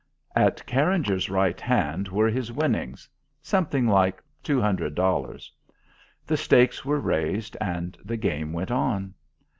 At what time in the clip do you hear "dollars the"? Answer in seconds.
4.95-6.37